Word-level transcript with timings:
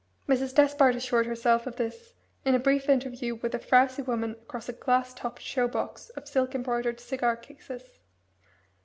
Mrs. 0.27 0.55
Despard 0.55 0.95
assured 0.95 1.27
herself 1.27 1.67
of 1.67 1.75
this 1.75 2.15
in 2.43 2.55
a 2.55 2.59
brief 2.59 2.89
interview 2.89 3.35
with 3.35 3.53
a 3.53 3.59
frowsy 3.59 4.01
woman 4.01 4.31
across 4.31 4.67
a 4.67 4.73
glass 4.73 5.13
topped 5.13 5.43
show 5.43 5.67
box 5.67 6.09
of 6.17 6.27
silk 6.27 6.55
embroidered 6.55 6.99
cigar 6.99 7.37
cases. 7.37 7.99